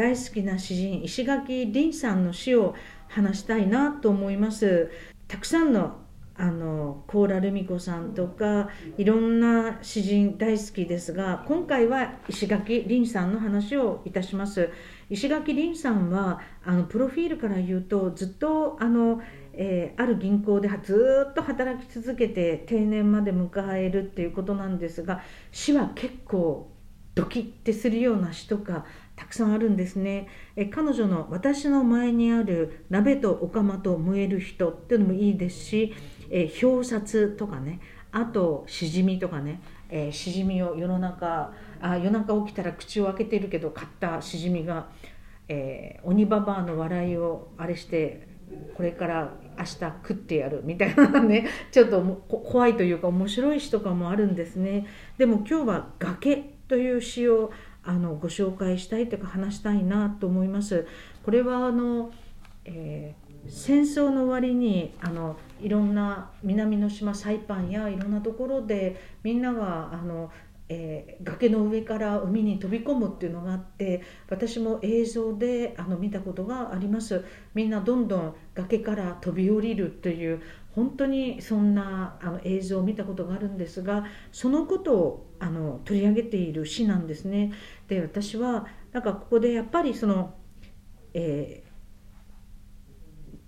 [0.00, 2.74] 大好きな詩人石垣凛さんの詩を
[3.08, 4.90] 話したいなと思います。
[5.28, 5.98] たくさんの
[6.36, 14.70] あのコーラルミ子さんとかいろんな詩人大好きですが今回は石垣凛さんの話をいたします。
[15.10, 19.20] 石垣凛さんはあのプロフィールから言うとずっとあの、
[19.52, 25.20] えー、ある銀行でずっと働き続けて定年まで迎えるっていうことなんですが
[25.52, 26.70] 詩は結構
[27.14, 28.84] ドキッてするような詩とか
[29.16, 30.28] たくさんあるんですね。
[30.56, 35.92] え彼女の「私の前にある鍋とお釜と燃える人」っていうのもいいですし
[36.30, 37.80] え表札とかね
[38.12, 44.88] あとしじみとかね、えー、しじみを世の中あ夜中起きたら口を開けてるけど買ったしじみが、
[45.48, 48.28] えー、鬼ババアの笑いをあれして
[48.74, 54.86] これから明日食ってやるみたいなねちょっと怖いというか面白い詩とかもあるんですね。
[55.18, 57.50] でも今日は「崖」という詩を
[57.82, 60.86] あのご紹介したいというか話したいなと思います。
[61.24, 62.12] これはあの、
[62.64, 70.30] えー、戦争の終わりにあのいろんな南の島サイパンやいろんなところでみんながあの、
[70.68, 77.24] えー、崖の上から海に飛び込むっていうのがあって私も映像であの見たことがあります。
[77.52, 80.40] みんなどんどん崖から飛び降りるという
[80.72, 87.52] 本当にそんなあの映像を見たことがあるんですがそのことをあの取り上げている詩なんですね。
[87.88, 90.34] で私はなんかここでやっぱりその、
[91.14, 91.69] えー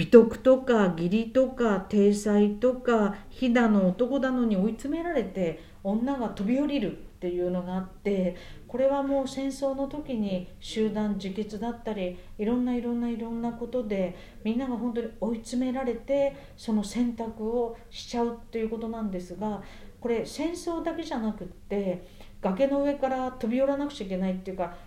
[0.00, 8.34] 美徳とか義理とか体裁とか飛騨の男だのに追い詰められて女が飛び降りるっていうのがあって
[8.66, 19.62] これはもう戦争の時に集団自決だったりいろんないろんないろんなことでみんなが本当に追い詰められてその選択をしちゃうっていうことなんですが
[20.00, 22.08] これ戦争だけじゃなくって
[22.40, 24.78] 崖の上から飛び降らなくちゃいけないっていうか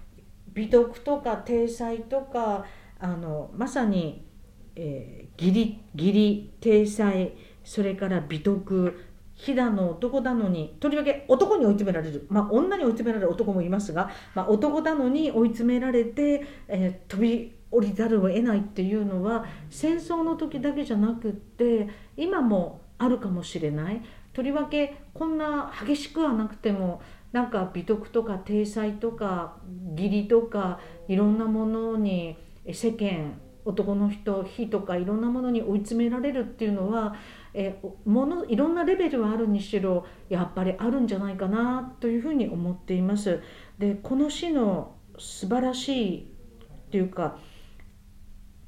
[0.56, 2.66] 美徳とか体裁とか
[3.00, 4.33] あのまさに
[4.75, 8.99] えー、義理義理体裁それから美徳
[9.35, 24.01] 飛騨の男だのにとりわけ男に追い詰められる、まあ、女に追い詰められる男もいますが、まあ、男だのに追い詰められて、えー、飛び降りざるを得ないっていうのは戦争の時だけじゃなくって今もあるかもしれない。
[24.33, 27.01] とりわけこんな激しくはなくても
[27.31, 29.57] なんか美徳とか体裁とか
[29.95, 32.38] 義理とかいろんなものに
[32.72, 37.16] 世間男の人火とかいろんなものに追い詰められるっていうのは、
[37.53, 43.41] えものいろんなレベルはあるにしろやっぱりあるんじゃないかなというふうに思っています。
[43.79, 47.38] でこの詩の素晴らしいっていうか、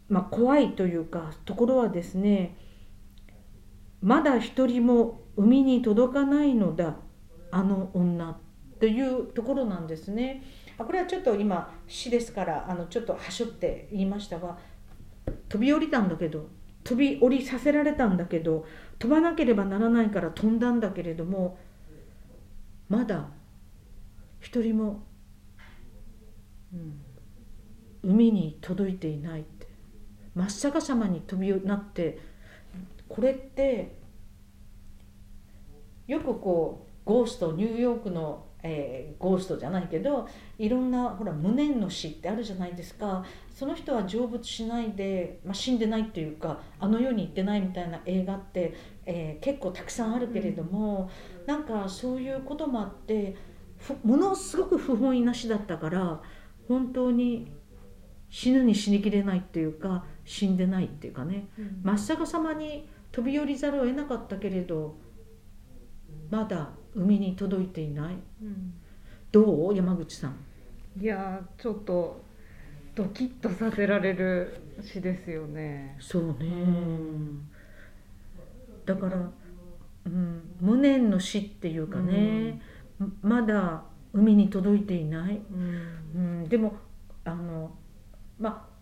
[0.08, 2.58] まあ、怖いというかところはですね
[4.02, 6.96] まだ一人も海に届かないのだ
[7.52, 8.38] あの女
[8.80, 10.44] というところなんですね。
[10.78, 14.58] これはちょっと今詩ですからあのちょっとはしょって言いましたが
[15.50, 16.50] 飛び降りたんだけど
[16.84, 18.66] 飛び降りさせられたんだけど
[19.00, 21.58] 飛ばなければならないから飛んだんだけれども
[22.90, 23.28] まだ
[24.40, 25.04] 一人も、
[26.74, 27.02] うん、
[28.04, 29.56] 海に届いていないって。
[30.36, 32.20] 真っ逆さまに飛びなって
[33.08, 33.96] これって
[36.08, 40.28] よくこうゴーストニューヨークのえー、ゴーストじゃないけど
[40.58, 43.24] いろんなほら無念の死ってあるじゃないですか。
[43.54, 51.10] その人は成仏しないで、まあ、死んでないっていうかあの世に行ってないみたいな映画って、えー、結構たくさんあるけれども、
[51.42, 53.38] うん、なんかそういうこともあって
[54.04, 56.22] ものすごく不本意な死だったから
[56.68, 57.52] 本当に
[58.30, 64.98] 死ぬに死にきれないっていうか死んでないっていうかね、うん、真っ逆さまに飛び降りざるを得なかったけれど
[66.30, 68.74] まだ海に届いていない、うん、
[69.32, 69.76] どう？
[69.76, 70.36] 山口さん。
[71.02, 72.24] いやちょっと
[72.96, 75.98] ドキッとさせられる詩ですよね。
[76.00, 77.50] そうね、うん、
[78.86, 79.30] だから、
[80.06, 82.62] うん、無念の死っていうかね、
[83.00, 83.84] うん、まだ
[84.14, 85.42] 海に届いていない、
[86.16, 86.78] うん、でも
[87.26, 87.72] あの
[88.40, 88.76] まあ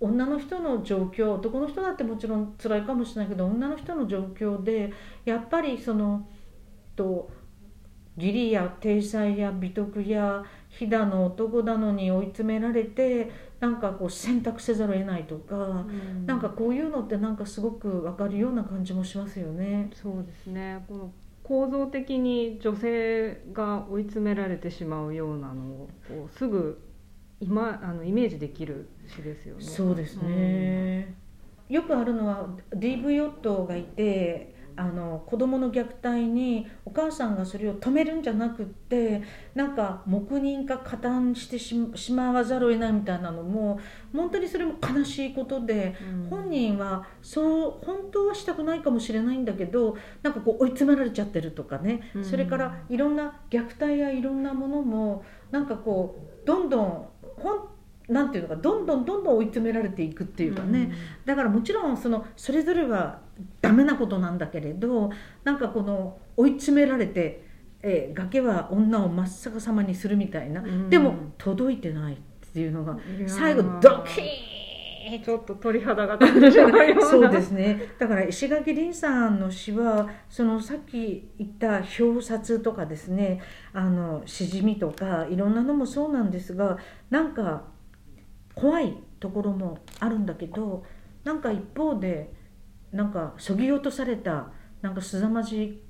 [0.00, 4.92] 女の人の状況男の人だってもちろん辛いかもしれないけど女の人の状況で
[5.24, 6.28] やっぱりその
[6.94, 7.30] と
[8.18, 13.30] 義理や体裁や美徳や飛騨の男だのに追い詰められて
[13.60, 19.90] なんかこう選択せざるを得ないとか、うん、なんかこういうのってなんかすごく分かるような感じもしますよね。
[19.94, 21.12] そうですねこの
[21.42, 25.88] 構造的に女性が追い詰められてしまうようなのを
[26.36, 26.78] すぐ
[27.40, 29.64] 今あのイメージできる詩ですよね。
[29.64, 31.14] そうですね、
[31.70, 39.22] うん、よくあるのは DV 夫がいてあの子供の虐待にお母さんがそれを止めるんじゃなくって
[39.54, 43.80] なんか黙認か加担してしまわざるを得ないみたいなのも
[44.14, 57.77] 本当にそれも悲しいことで、うん、本人はそう本当はしたくないかもしれないんだけどなんかこう追い詰められちゃってるとかね、うん、それからいろんな虐待やいろんなものもなんかこうどんどん本
[58.08, 60.92] なんていうのかどんどんどんどん追い詰められていくっていうかね、うん、
[61.26, 63.20] だからもちろんそのそれぞれは
[63.60, 65.10] ダメなことなんだけれど
[65.44, 67.44] なんかこの追い詰められて、
[67.82, 72.16] えー、崖は女を真っ逆さまにするみたいな、うん、でも届いてないっ
[72.52, 74.58] ていうのが最後ドキー
[75.24, 77.06] ちょっと鳥肌が立ってしまうような。
[77.06, 77.94] そうですね。
[77.98, 83.40] だから石垣凛さんの詩はそのさっき言った表札とかですね。
[83.72, 86.76] あのしじみとかいろんなのもそうなんですが
[87.08, 87.64] なんか
[88.58, 90.84] 怖いところもあるんだけど
[91.24, 92.32] なんか一方で
[92.92, 94.50] なんかそぎ落とされた
[94.82, 95.82] なんかすざまじい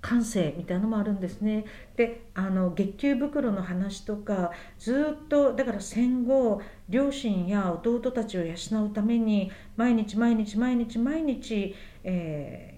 [0.00, 1.64] 感性みたいなのもあるんですね。
[1.96, 8.54] であの月給袋の話とかずっとだから戦後両親や弟たちを養
[8.84, 11.74] うために毎日毎日毎日毎日、
[12.04, 12.71] えー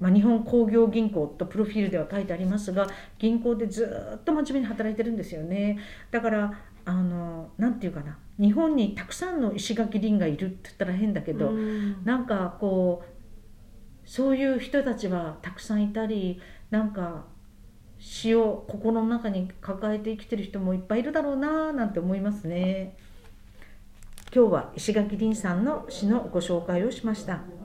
[0.00, 2.88] まあ、日本工業銀行とプロフィールでは書いてありますが
[3.18, 5.78] 銀行でずっと真面目に働いてるんですよね。
[6.10, 17.26] だからあのなんていうかな日本にたくさんの石垣林がいるって言ったら変だけど、うん、なんかこうそういう人たちはたくさんいたりなんか
[17.98, 22.96] 詩を心の中に抱えて生きてる人もいっぱいいるだろうななんて思いますね。
[24.34, 27.59] 今日は石垣凛さんの詩のご紹介をしました。